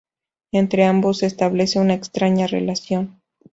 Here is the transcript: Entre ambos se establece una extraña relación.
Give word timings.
Entre 0.51 0.83
ambos 0.85 1.19
se 1.19 1.27
establece 1.27 1.77
una 1.77 1.93
extraña 1.93 2.47
relación. 2.47 3.21